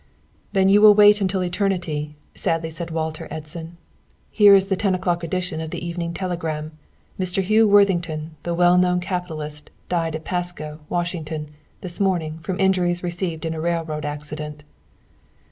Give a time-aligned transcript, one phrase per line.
[0.53, 3.77] "Then you will wait until eternity," sadly said Walter Edson.
[4.31, 6.71] "Here is the ten o'clock edition of the Evening Telegram.
[7.19, 7.43] Mr.
[7.43, 11.51] Hugh Worthington, the well known capitalist, died at Pasco, Washington,
[11.81, 14.63] this morning, from injuries received in a railroad accident."